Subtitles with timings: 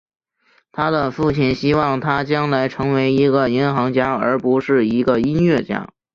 [0.71, 5.93] 他的父亲希望他将来成为一个银行家而不是一个音乐家。